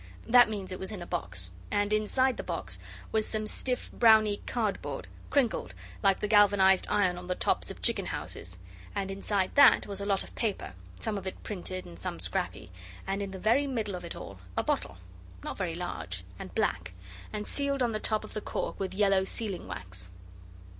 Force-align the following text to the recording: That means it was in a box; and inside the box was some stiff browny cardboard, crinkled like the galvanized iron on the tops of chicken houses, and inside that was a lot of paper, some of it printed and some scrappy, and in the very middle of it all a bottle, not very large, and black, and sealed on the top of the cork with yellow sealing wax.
That 0.25 0.49
means 0.49 0.71
it 0.71 0.79
was 0.79 0.91
in 0.91 1.03
a 1.03 1.05
box; 1.05 1.51
and 1.69 1.93
inside 1.93 2.35
the 2.37 2.43
box 2.43 2.79
was 3.11 3.27
some 3.27 3.45
stiff 3.45 3.91
browny 3.93 4.41
cardboard, 4.47 5.07
crinkled 5.29 5.75
like 6.01 6.21
the 6.21 6.27
galvanized 6.27 6.87
iron 6.89 7.19
on 7.19 7.27
the 7.27 7.35
tops 7.35 7.69
of 7.69 7.83
chicken 7.83 8.07
houses, 8.07 8.57
and 8.95 9.11
inside 9.11 9.51
that 9.53 9.85
was 9.85 10.01
a 10.01 10.05
lot 10.07 10.23
of 10.23 10.33
paper, 10.33 10.73
some 10.99 11.19
of 11.19 11.27
it 11.27 11.43
printed 11.43 11.85
and 11.85 11.99
some 11.99 12.19
scrappy, 12.19 12.71
and 13.05 13.21
in 13.21 13.29
the 13.29 13.37
very 13.37 13.67
middle 13.67 13.93
of 13.93 14.03
it 14.03 14.15
all 14.15 14.39
a 14.57 14.63
bottle, 14.63 14.97
not 15.43 15.55
very 15.55 15.75
large, 15.75 16.23
and 16.39 16.55
black, 16.55 16.93
and 17.31 17.45
sealed 17.45 17.83
on 17.83 17.91
the 17.91 17.99
top 17.99 18.23
of 18.23 18.33
the 18.33 18.41
cork 18.41 18.79
with 18.79 18.95
yellow 18.95 19.23
sealing 19.23 19.67
wax. 19.67 20.09